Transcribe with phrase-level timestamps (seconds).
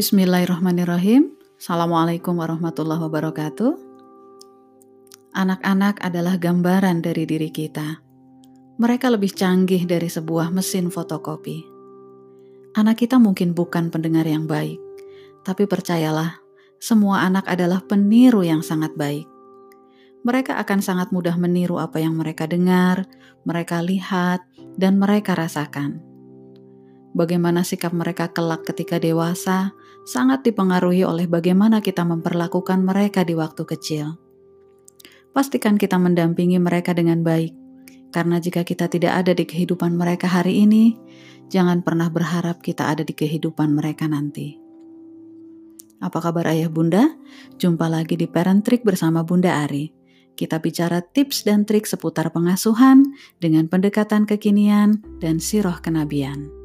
[0.00, 1.36] Bismillahirrahmanirrahim.
[1.60, 3.76] Assalamualaikum warahmatullahi wabarakatuh.
[5.36, 8.00] Anak-anak adalah gambaran dari diri kita.
[8.80, 11.60] Mereka lebih canggih dari sebuah mesin fotokopi.
[12.80, 14.80] Anak kita mungkin bukan pendengar yang baik,
[15.44, 16.40] tapi percayalah,
[16.80, 19.28] semua anak adalah peniru yang sangat baik.
[20.24, 23.04] Mereka akan sangat mudah meniru apa yang mereka dengar,
[23.44, 24.40] mereka lihat,
[24.80, 26.09] dan mereka rasakan
[27.10, 29.74] Bagaimana sikap mereka kelak ketika dewasa
[30.06, 34.18] sangat dipengaruhi oleh bagaimana kita memperlakukan mereka di waktu kecil.
[35.30, 37.54] Pastikan kita mendampingi mereka dengan baik,
[38.10, 40.98] karena jika kita tidak ada di kehidupan mereka hari ini,
[41.46, 44.58] jangan pernah berharap kita ada di kehidupan mereka nanti.
[46.02, 47.14] Apa kabar ayah bunda?
[47.60, 49.92] Jumpa lagi di Parent Trick bersama Bunda Ari.
[50.34, 53.04] Kita bicara tips dan trik seputar pengasuhan
[53.38, 56.59] dengan pendekatan kekinian dan siroh kenabian.